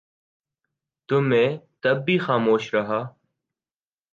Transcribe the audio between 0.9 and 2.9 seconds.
تو میں تب بھی خاموش